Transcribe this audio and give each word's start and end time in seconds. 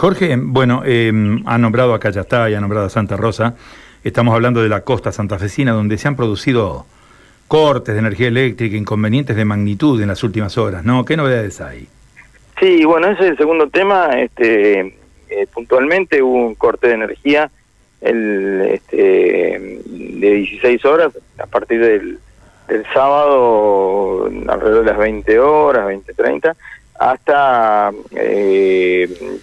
Jorge, 0.00 0.34
bueno, 0.34 0.80
eh, 0.86 1.12
ha 1.44 1.58
nombrado 1.58 1.92
a 1.92 2.00
Cayastá 2.00 2.48
y 2.48 2.54
ha 2.54 2.60
nombrado 2.62 2.86
a 2.86 2.88
Santa 2.88 3.18
Rosa. 3.18 3.54
Estamos 4.02 4.34
hablando 4.34 4.62
de 4.62 4.70
la 4.70 4.80
costa 4.80 5.12
santafesina, 5.12 5.72
donde 5.72 5.98
se 5.98 6.08
han 6.08 6.16
producido 6.16 6.86
cortes 7.48 7.92
de 7.92 7.98
energía 7.98 8.28
eléctrica, 8.28 8.78
inconvenientes 8.78 9.36
de 9.36 9.44
magnitud 9.44 10.00
en 10.00 10.08
las 10.08 10.24
últimas 10.24 10.56
horas, 10.56 10.86
¿no? 10.86 11.04
¿Qué 11.04 11.18
novedades 11.18 11.60
hay? 11.60 11.86
Sí, 12.58 12.82
bueno, 12.86 13.08
ese 13.08 13.24
es 13.24 13.30
el 13.32 13.36
segundo 13.36 13.68
tema. 13.68 14.08
Este, 14.18 14.80
eh, 15.28 15.46
puntualmente 15.52 16.22
hubo 16.22 16.46
un 16.46 16.54
corte 16.54 16.88
de 16.88 16.94
energía 16.94 17.50
el, 18.00 18.70
este, 18.72 19.82
de 19.84 20.34
16 20.34 20.82
horas 20.86 21.12
a 21.36 21.44
partir 21.44 21.78
del, 21.78 22.18
del 22.68 22.86
sábado 22.94 24.30
alrededor 24.48 24.82
de 24.82 24.90
las 24.92 24.98
20 24.98 25.38
horas, 25.40 25.86
20.30, 25.88 26.56
hasta 26.98 27.90
eh, 28.12 29.38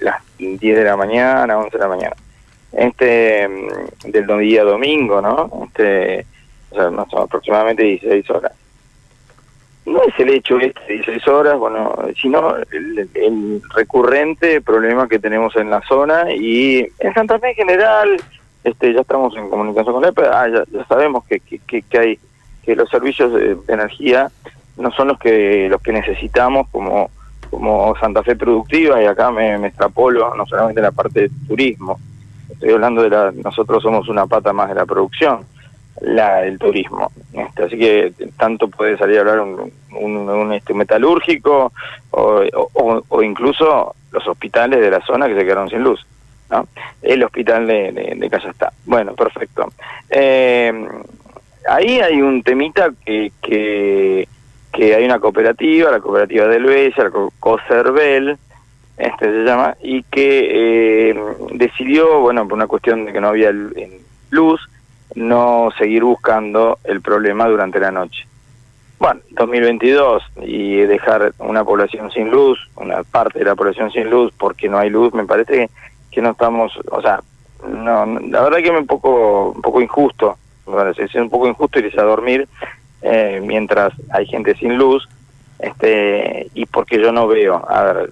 las 0.00 0.22
10 0.38 0.60
de 0.60 0.84
la 0.84 0.96
mañana, 0.96 1.58
11 1.58 1.76
de 1.76 1.82
la 1.82 1.88
mañana. 1.88 2.16
Este, 2.72 3.48
del 4.04 4.26
día 4.40 4.62
domingo, 4.62 5.22
¿no? 5.22 5.50
Este, 5.66 6.26
o 6.70 6.74
sea, 6.74 6.90
no, 6.90 7.06
son 7.10 7.22
aproximadamente 7.22 7.82
16 7.82 8.30
horas. 8.30 8.52
No 9.86 10.02
es 10.02 10.14
el 10.18 10.28
hecho 10.28 10.58
este 10.58 10.80
16 10.86 11.26
horas, 11.28 11.58
bueno, 11.58 11.96
sino 12.20 12.56
el, 12.56 13.62
recurrente 13.74 14.60
problema 14.60 15.08
que 15.08 15.18
tenemos 15.18 15.56
en 15.56 15.70
la 15.70 15.80
zona 15.88 16.30
y 16.34 16.86
en 16.98 17.14
Santa 17.14 17.38
Fe 17.38 17.50
en 17.50 17.54
general, 17.54 18.16
este, 18.64 18.92
ya 18.92 19.00
estamos 19.00 19.34
en 19.34 19.48
comunicación 19.48 19.94
con 19.94 20.04
él, 20.04 20.12
pero 20.14 20.30
ah, 20.34 20.46
ya, 20.48 20.64
ya, 20.70 20.84
sabemos 20.86 21.24
que, 21.24 21.40
que, 21.40 21.82
que, 21.82 21.98
hay 21.98 22.18
que 22.62 22.76
los 22.76 22.90
servicios 22.90 23.32
de, 23.32 23.54
de 23.54 23.72
energía 23.72 24.30
no 24.76 24.92
son 24.92 25.08
los 25.08 25.18
que 25.18 25.68
los 25.70 25.80
que 25.80 25.92
necesitamos 25.92 26.68
como 26.70 27.10
como 27.50 27.94
Santa 27.96 28.22
Fe 28.22 28.36
productiva 28.36 29.02
y 29.02 29.06
acá 29.06 29.30
me, 29.30 29.58
me 29.58 29.68
extrapolo 29.68 30.34
no 30.34 30.46
solamente 30.46 30.80
en 30.80 30.84
la 30.84 30.92
parte 30.92 31.22
de 31.22 31.30
turismo, 31.46 31.98
estoy 32.50 32.70
hablando 32.70 33.02
de 33.02 33.10
la, 33.10 33.32
nosotros 33.32 33.82
somos 33.82 34.08
una 34.08 34.26
pata 34.26 34.52
más 34.52 34.68
de 34.68 34.74
la 34.74 34.86
producción 34.86 35.44
la 36.00 36.44
el 36.44 36.58
turismo. 36.58 37.10
Este, 37.32 37.64
así 37.64 37.78
que 37.78 38.12
tanto 38.36 38.68
puede 38.68 38.96
salir 38.96 39.18
a 39.18 39.20
hablar 39.20 39.40
un, 39.40 39.72
un, 39.90 40.52
este 40.52 40.74
metalúrgico 40.74 41.72
o, 42.10 43.22
incluso 43.22 43.94
los 44.12 44.26
hospitales 44.26 44.80
de 44.80 44.90
la 44.90 45.00
zona 45.02 45.28
que 45.28 45.34
se 45.34 45.44
quedaron 45.44 45.68
sin 45.68 45.82
luz. 45.82 46.06
¿no? 46.50 46.66
El 47.02 47.22
hospital 47.24 47.66
de, 47.66 47.92
de, 47.92 48.14
de 48.16 48.30
Callastá. 48.30 48.72
Bueno, 48.86 49.14
perfecto. 49.14 49.70
Eh, 50.08 50.72
ahí 51.68 52.00
hay 52.00 52.22
un 52.22 52.42
temita 52.42 52.90
que, 53.04 53.32
que, 53.42 54.28
que 54.72 54.94
hay 54.94 55.04
una 55.04 55.18
cooperativa, 55.18 55.90
la 55.90 56.00
cooperativa 56.00 56.46
del 56.46 56.64
Bella, 56.64 57.04
la 57.04 57.10
COSERVEL, 57.40 58.38
este 58.96 59.24
se 59.24 59.44
llama, 59.44 59.76
y 59.80 60.02
que 60.04 61.10
eh, 61.10 61.14
decidió, 61.52 62.20
bueno, 62.20 62.46
por 62.46 62.54
una 62.54 62.66
cuestión 62.66 63.04
de 63.04 63.12
que 63.12 63.20
no 63.20 63.28
había 63.28 63.52
luz, 64.30 64.60
no 65.14 65.70
seguir 65.78 66.04
buscando 66.04 66.78
el 66.84 67.00
problema 67.00 67.48
durante 67.48 67.80
la 67.80 67.90
noche. 67.90 68.26
Bueno, 68.98 69.20
2022 69.30 70.22
y 70.42 70.78
dejar 70.80 71.32
una 71.38 71.64
población 71.64 72.10
sin 72.10 72.30
luz, 72.30 72.58
una 72.74 73.04
parte 73.04 73.38
de 73.38 73.44
la 73.44 73.54
población 73.54 73.92
sin 73.92 74.10
luz 74.10 74.32
porque 74.36 74.68
no 74.68 74.78
hay 74.78 74.90
luz, 74.90 75.14
me 75.14 75.24
parece 75.24 75.70
que, 76.10 76.20
no 76.20 76.30
estamos, 76.30 76.76
o 76.90 77.00
sea, 77.00 77.20
no, 77.68 78.06
la 78.06 78.42
verdad 78.42 78.58
que 78.58 78.64
es 78.64 78.70
un 78.72 78.88
poco, 78.88 79.52
un 79.54 79.62
poco 79.62 79.80
injusto, 79.80 80.36
me 80.66 80.90
es 80.90 81.14
un 81.14 81.30
poco 81.30 81.46
injusto 81.46 81.78
irse 81.78 82.00
a 82.00 82.04
dormir 82.04 82.48
eh, 83.02 83.40
mientras 83.42 83.92
hay 84.10 84.26
gente 84.26 84.54
sin 84.56 84.76
luz, 84.76 85.08
este, 85.58 86.48
y 86.54 86.66
porque 86.66 87.00
yo 87.00 87.12
no 87.12 87.26
veo, 87.26 87.64
a 87.68 87.82
ver, 87.82 88.10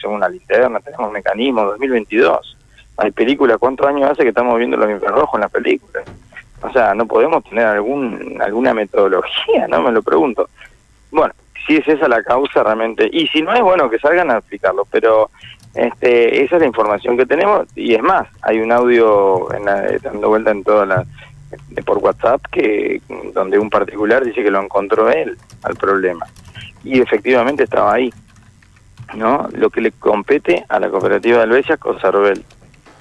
según 0.00 0.20
la 0.20 0.28
linterna 0.28 0.80
tenemos 0.80 1.12
mecanismos, 1.12 1.66
2022, 1.66 2.56
hay 2.96 3.10
películas, 3.10 3.58
¿cuántos 3.58 3.86
años 3.86 4.10
hace 4.10 4.22
que 4.22 4.30
estamos 4.30 4.58
viendo 4.58 4.76
los 4.76 4.90
infrarrojos 4.90 5.34
en 5.34 5.40
las 5.40 5.50
películas? 5.50 6.04
O 6.62 6.70
sea, 6.70 6.94
no 6.94 7.06
podemos 7.06 7.42
tener 7.44 7.66
algún 7.66 8.40
alguna 8.40 8.72
metodología, 8.72 9.66
¿no? 9.68 9.82
Me 9.82 9.90
lo 9.90 10.02
pregunto. 10.02 10.48
Bueno, 11.10 11.34
si 11.66 11.76
es 11.76 11.88
esa 11.88 12.08
la 12.08 12.22
causa 12.22 12.62
realmente, 12.62 13.08
y 13.12 13.26
si 13.28 13.42
no 13.42 13.52
es 13.52 13.62
bueno 13.62 13.90
que 13.90 13.98
salgan 13.98 14.30
a 14.30 14.38
explicarlo, 14.38 14.86
pero 14.90 15.30
este, 15.74 16.44
esa 16.44 16.56
es 16.56 16.60
la 16.60 16.66
información 16.66 17.16
que 17.16 17.26
tenemos 17.26 17.66
y 17.74 17.94
es 17.94 18.02
más, 18.02 18.28
hay 18.42 18.60
un 18.60 18.70
audio 18.70 19.52
en 19.54 19.64
la, 19.64 19.82
dando 20.02 20.28
vuelta 20.28 20.50
en 20.50 20.64
toda 20.64 20.86
la 20.86 21.04
por 21.84 21.98
WhatsApp 21.98 22.42
que 22.50 23.00
donde 23.34 23.58
un 23.58 23.70
particular 23.70 24.24
dice 24.24 24.42
que 24.42 24.50
lo 24.50 24.62
encontró 24.62 25.10
él 25.10 25.36
al 25.62 25.76
problema 25.76 26.26
y 26.84 27.00
efectivamente 27.00 27.64
estaba 27.64 27.94
ahí, 27.94 28.12
¿no? 29.14 29.48
Lo 29.52 29.70
que 29.70 29.80
le 29.80 29.92
compete 29.92 30.64
a 30.68 30.80
la 30.80 30.88
cooperativa 30.88 31.38
de 31.38 31.42
Albesia, 31.44 31.76
Cosarbel. 31.76 32.44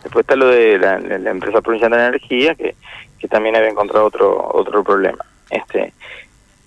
Después 0.03 0.23
está 0.23 0.35
lo 0.35 0.47
de 0.47 0.78
la, 0.78 0.95
empresa 1.31 1.61
provincial 1.61 1.91
de 1.91 1.97
energía, 1.97 2.56
que, 2.56 2.75
que 3.19 3.28
también 3.28 3.56
había 3.56 3.69
encontrado 3.69 4.06
otro 4.06 4.50
otro 4.53 4.84
problema. 4.84 5.23
este 5.50 5.94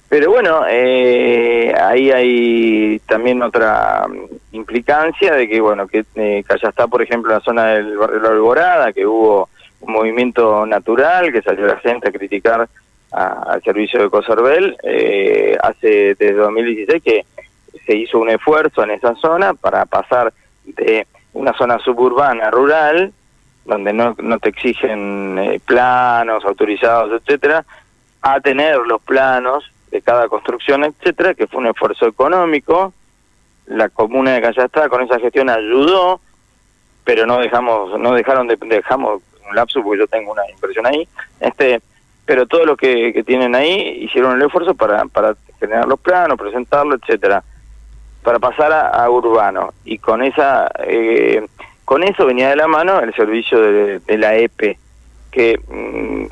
Pero 0.08 0.30
bueno, 0.30 0.64
eh, 0.68 1.74
ahí 1.80 2.10
hay 2.10 2.98
también 3.06 3.42
otra 3.42 4.06
implicancia 4.52 5.34
de 5.34 5.48
que, 5.48 5.60
bueno, 5.60 5.86
que, 5.88 6.04
eh, 6.14 6.44
está, 6.48 6.86
por 6.86 7.02
ejemplo, 7.02 7.32
la 7.32 7.40
zona 7.40 7.66
del 7.66 7.96
barrio 7.96 8.20
La 8.20 8.28
Alborada, 8.28 8.92
que 8.92 9.06
hubo 9.06 9.48
movimiento 10.14 10.64
natural, 10.64 11.32
que 11.32 11.42
salió 11.42 11.66
la 11.66 11.78
gente 11.78 12.08
a 12.08 12.12
criticar 12.12 12.68
al 13.10 13.62
servicio 13.62 14.00
de 14.00 14.10
Coservel, 14.10 14.76
eh, 14.82 15.56
hace 15.62 16.14
desde 16.14 16.32
2016 16.32 17.02
que 17.02 17.24
se 17.86 17.94
hizo 17.94 18.18
un 18.18 18.30
esfuerzo 18.30 18.82
en 18.82 18.90
esa 18.90 19.14
zona 19.16 19.54
para 19.54 19.86
pasar 19.86 20.32
de 20.64 21.06
una 21.32 21.52
zona 21.52 21.78
suburbana 21.78 22.50
rural 22.50 23.12
donde 23.64 23.92
no, 23.92 24.16
no 24.18 24.38
te 24.38 24.48
exigen 24.50 25.38
eh, 25.38 25.60
planos 25.64 26.44
autorizados, 26.44 27.20
etcétera, 27.20 27.64
a 28.20 28.40
tener 28.40 28.78
los 28.78 29.00
planos 29.02 29.70
de 29.90 30.02
cada 30.02 30.28
construcción, 30.28 30.84
etcétera, 30.84 31.34
que 31.34 31.46
fue 31.46 31.60
un 31.60 31.68
esfuerzo 31.68 32.06
económico. 32.06 32.92
La 33.66 33.88
comuna 33.88 34.34
de 34.34 34.42
Callastá 34.42 34.88
con 34.88 35.02
esa 35.02 35.18
gestión 35.18 35.48
ayudó, 35.48 36.20
pero 37.04 37.26
no 37.26 37.38
dejamos, 37.38 37.98
no 37.98 38.12
dejaron 38.12 38.48
de, 38.48 38.56
dejamos 38.56 39.22
un 39.48 39.56
lapso 39.56 39.82
porque 39.82 40.00
yo 40.00 40.06
tengo 40.06 40.32
una 40.32 40.42
inversión 40.50 40.86
ahí, 40.86 41.06
este, 41.40 41.80
pero 42.24 42.46
todo 42.46 42.64
lo 42.64 42.76
que, 42.76 43.22
tienen 43.26 43.54
ahí 43.54 43.98
hicieron 44.00 44.36
el 44.36 44.46
esfuerzo 44.46 44.74
para, 44.74 45.04
para 45.06 45.36
generar 45.60 45.86
los 45.86 46.00
planos, 46.00 46.38
presentarlo, 46.38 46.96
etcétera, 46.96 47.42
para 48.22 48.38
pasar 48.38 48.72
a, 48.72 49.08
urbano 49.10 49.74
y 49.84 49.98
con 49.98 50.22
esa 50.22 50.70
eh, 50.86 51.46
con 51.84 52.02
eso 52.02 52.24
venía 52.24 52.48
de 52.48 52.56
la 52.56 52.66
mano 52.66 53.00
el 53.00 53.14
servicio 53.14 53.60
de, 53.60 54.18
la 54.18 54.34
EPE, 54.34 54.78
que 55.30 55.60
mmm, 55.68 56.24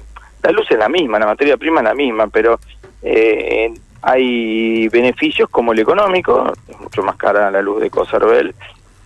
la 0.42 0.50
luz 0.52 0.70
es 0.70 0.78
la 0.78 0.88
misma, 0.88 1.18
la 1.18 1.26
materia 1.26 1.58
prima 1.58 1.80
es 1.80 1.84
la 1.84 1.94
misma, 1.94 2.26
pero 2.28 2.58
eh, 3.02 3.72
hay 4.00 4.88
beneficios 4.88 5.50
como 5.50 5.72
el 5.72 5.80
económico, 5.80 6.52
es 6.68 6.80
mucho 6.80 7.02
más 7.02 7.16
cara 7.16 7.50
la 7.50 7.60
luz 7.60 7.80
de 7.82 7.90
Coservel 7.90 8.54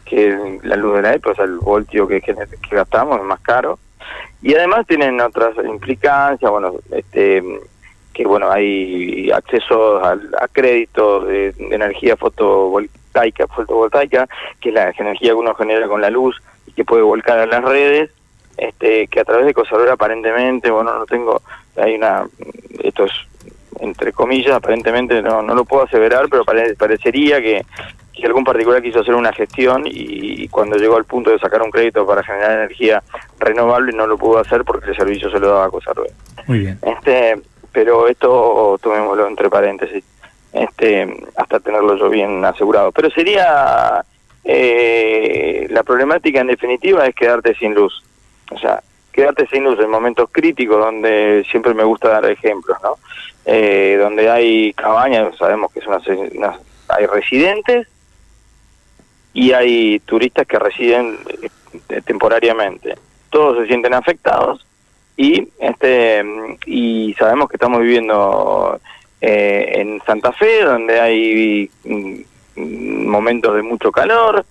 que 0.05 0.61
la 0.63 0.77
luz 0.77 0.95
de 0.95 1.03
la 1.03 1.15
EPE, 1.15 1.31
o 1.31 1.35
sea, 1.35 1.45
el 1.45 1.59
voltio 1.59 2.07
que, 2.07 2.21
que, 2.21 2.33
que 2.35 2.77
gastamos 2.77 3.19
es 3.19 3.25
más 3.25 3.41
caro. 3.41 3.79
Y 4.47 4.55
además 4.55 4.87
tienen 4.87 5.21
otras 5.21 5.57
implicancias, 5.57 6.49
bueno, 6.49 6.75
este 6.93 7.43
que 8.15 8.25
bueno, 8.25 8.49
hay 8.49 9.29
acceso 9.33 9.99
a, 9.99 10.13
a 10.13 10.47
créditos 10.53 11.27
de, 11.27 11.51
de 11.51 11.75
energía 11.75 12.17
fotovoltaica 12.17 13.49
fotovoltaica, 13.49 14.29
que 14.61 14.69
es 14.69 14.75
la 14.77 14.91
energía 14.97 15.31
que 15.31 15.35
uno 15.35 15.53
genera 15.57 15.89
con 15.89 16.01
la 16.01 16.11
luz 16.11 16.41
y 16.65 16.71
que 16.71 16.85
puede 16.85 17.03
volcar 17.03 17.41
a 17.41 17.47
las 17.47 17.65
redes, 17.65 18.11
este, 18.57 19.09
que 19.09 19.19
a 19.19 19.25
través 19.25 19.47
de 19.47 19.53
Cosador 19.53 19.91
aparentemente, 19.91 20.71
bueno, 20.71 20.97
no 20.97 21.07
tengo, 21.07 21.43
hay 21.77 21.97
una, 21.97 22.25
esto 22.85 23.07
es 23.07 23.13
entre 23.81 24.13
comillas, 24.13 24.55
aparentemente 24.55 25.23
no, 25.23 25.43
no 25.43 25.57
lo 25.57 25.65
puedo 25.65 25.83
aseverar, 25.83 26.29
pero 26.31 26.45
pare, 26.45 26.77
parecería 26.77 27.43
que, 27.43 27.67
que 28.15 28.27
algún 28.27 28.45
particular 28.45 28.81
quiso 28.81 29.01
hacer 29.01 29.17
una 29.17 29.33
gestión 29.33 29.83
y 29.87 30.47
cuando 30.49 30.77
llegó 30.77 30.97
al 30.97 31.05
punto 31.05 31.31
de 31.31 31.41
sacar 31.41 31.63
un 31.63 31.73
crédito 31.73 32.07
para 32.07 32.23
generar 32.23 32.53
energía 32.53 33.03
renovable 33.47 33.93
no 33.93 34.07
lo 34.07 34.19
pudo 34.19 34.39
hacer 34.39 34.65
porque 34.65 34.91
el 34.91 34.97
servicio 34.97 35.31
se 35.31 35.39
lo 35.39 35.49
daba 35.49 35.67
a 35.67 35.71
Cosarve. 35.71 36.11
Muy 36.47 36.61
bien. 36.61 36.79
Este, 36.83 37.41
pero 37.73 38.09
esto 38.09 38.79
tomémoslo 38.83 39.27
entre 39.27 39.51
paréntesis 39.51 40.05
este, 40.53 41.25
hasta 41.37 41.61
tenerlo 41.61 41.97
yo 41.97 42.09
bien 42.09 42.45
asegurado. 42.45 42.93
Pero 42.93 43.11
sería, 43.11 44.05
eh, 44.45 45.67
la 45.71 45.83
problemática 45.83 46.41
en 46.41 46.47
definitiva 46.49 47.07
es 47.07 47.15
quedarte 47.15 47.55
sin 47.55 47.75
luz. 47.75 48.03
O 48.51 48.59
sea, 48.59 48.83
quedarte 49.13 49.47
sin 49.49 49.65
luz 49.65 49.79
en 49.81 49.91
momentos 49.91 50.29
críticos 50.31 50.79
donde 50.79 51.45
siempre 51.51 51.75
me 51.75 51.85
gusta 51.85 52.09
dar 52.09 52.27
ejemplos, 52.27 52.79
¿no? 52.83 52.97
Eh, 53.45 53.97
donde 54.01 54.31
hay 54.31 54.73
cabañas, 54.73 55.37
sabemos 55.37 55.73
que 55.73 55.81
son 55.81 56.01
una, 56.35 56.59
hay 56.89 57.07
residentes 57.07 57.87
y 59.33 59.53
hay 59.53 60.01
turistas 60.01 60.47
que 60.47 60.59
residen 60.59 61.19
eh, 61.89 62.01
temporariamente. 62.05 62.97
Todos 63.37 63.59
se 63.59 63.67
sienten 63.67 63.93
afectados 63.93 64.65
y 65.15 65.47
este 65.59 66.25
y 66.65 67.15
sabemos 67.19 67.51
que 67.51 67.57
estamos 67.57 67.83
viviendo 67.83 68.81
eh, 69.21 69.73
en 69.75 70.01
Santa 70.07 70.33
Fe, 70.33 70.63
donde 70.63 70.99
hay 70.99 71.71
mm, 71.85 73.07
momentos 73.07 73.55
de 73.55 73.61
mucho 73.61 73.93
calor, 73.93 74.43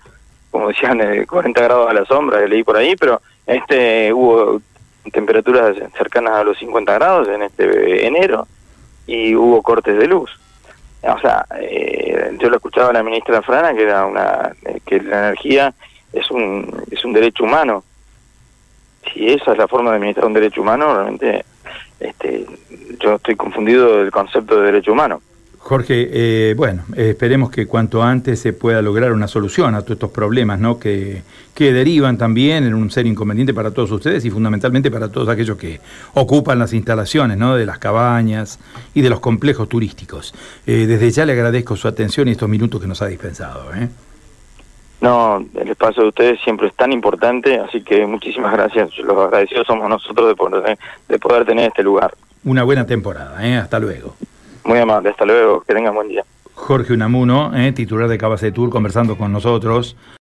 como 0.52 0.68
decían, 0.68 1.02
40 1.26 1.62
grados 1.64 1.90
a 1.90 1.96
la 1.96 2.06
sombra, 2.06 2.46
leí 2.46 2.64
por 2.64 2.78
ahí, 2.78 2.96
pero 2.96 3.24
este 3.48 4.14
hubo 4.14 4.62
temperaturas 5.12 5.76
cercanas 5.98 6.34
a 6.34 6.44
los 6.44 6.56
50 6.60 6.94
grados 6.94 7.28
en 7.30 7.42
este 7.42 8.06
enero 8.06 8.48
y 9.08 9.34
hubo 9.34 9.64
cortes 9.64 9.98
de 9.98 10.06
luz. 10.08 10.30
O 11.02 11.20
sea, 11.22 11.44
eh, 11.60 12.38
yo 12.40 12.52
lo 12.52 12.58
escuchaba 12.58 12.92
a 12.92 12.94
la 12.94 13.02
ministra 13.02 13.42
Frana 13.42 13.74
que 13.74 13.82
era 13.82 14.06
una 14.06 14.56
que 14.86 15.02
la 15.02 15.30
energía 15.30 15.74
es 16.14 16.30
un 16.30 16.84
es 16.92 17.04
un 17.04 17.14
derecho 17.14 17.46
humano. 17.46 17.84
Si 19.14 19.28
esa 19.28 19.54
es 19.54 19.58
la 19.58 19.68
forma 19.68 19.92
de 19.92 19.98
administrar 19.98 20.28
un 20.28 20.34
derecho 20.34 20.62
humano, 20.62 20.94
realmente 20.94 21.46
este 22.00 22.46
yo 23.00 23.16
estoy 23.16 23.36
confundido 23.36 23.98
del 24.00 24.12
concepto 24.12 24.60
de 24.60 24.66
derecho 24.66 24.92
humano. 24.92 25.22
Jorge, 25.58 26.10
eh, 26.12 26.54
bueno, 26.56 26.84
esperemos 26.96 27.50
que 27.50 27.66
cuanto 27.66 28.04
antes 28.04 28.40
se 28.40 28.54
pueda 28.54 28.84
lograr 28.84 29.12
una 29.12 29.28
solución 29.28 29.74
a 29.74 29.82
todos 29.82 29.94
estos 29.94 30.12
problemas, 30.12 30.60
¿no? 30.60 30.78
Que, 30.78 31.24
que 31.56 31.74
derivan 31.74 32.20
también 32.20 32.66
en 32.66 32.76
un 32.76 32.92
ser 32.92 33.08
inconveniente 33.08 33.52
para 33.52 33.72
todos 33.72 33.92
ustedes 33.92 34.24
y 34.26 34.30
fundamentalmente 34.30 34.92
para 34.92 35.10
todos 35.10 35.28
aquellos 35.28 35.58
que 35.58 35.82
ocupan 36.14 36.60
las 36.60 36.72
instalaciones, 36.74 37.40
¿no? 37.40 37.56
De 37.56 37.66
las 37.66 37.80
cabañas 37.80 38.60
y 38.94 39.02
de 39.02 39.10
los 39.10 39.20
complejos 39.22 39.68
turísticos. 39.68 40.36
Eh, 40.68 40.86
desde 40.86 41.10
ya 41.10 41.26
le 41.26 41.32
agradezco 41.34 41.76
su 41.76 41.88
atención 41.88 42.28
y 42.28 42.32
estos 42.34 42.48
minutos 42.48 42.80
que 42.80 42.86
nos 42.86 43.02
ha 43.02 43.08
dispensado, 43.08 43.74
¿eh? 43.74 43.90
No, 45.06 45.38
el 45.54 45.70
espacio 45.70 46.02
de 46.02 46.10
ustedes 46.10 46.40
siempre 46.42 46.66
es 46.66 46.74
tan 46.74 46.92
importante, 46.92 47.60
así 47.60 47.84
que 47.84 48.08
muchísimas 48.08 48.52
gracias. 48.52 48.98
Los 48.98 49.16
agradecidos 49.16 49.68
somos 49.68 49.88
nosotros 49.88 50.30
de 50.30 50.36
poder, 50.36 50.80
de 51.08 51.20
poder 51.20 51.46
tener 51.46 51.68
este 51.68 51.84
lugar. 51.84 52.12
Una 52.44 52.64
buena 52.64 52.88
temporada, 52.88 53.48
¿eh? 53.48 53.56
Hasta 53.56 53.78
luego. 53.78 54.16
Muy 54.64 54.80
amable, 54.80 55.12
hasta 55.12 55.24
luego, 55.24 55.62
que 55.62 55.76
tengan 55.76 55.94
buen 55.94 56.08
día. 56.08 56.24
Jorge 56.56 56.94
Unamuno, 56.94 57.56
eh, 57.56 57.72
titular 57.72 58.08
de 58.08 58.18
Cabase 58.18 58.52
Tour, 58.52 58.72
conversando 58.72 59.16
con 59.16 59.32
nosotros. 59.32 59.96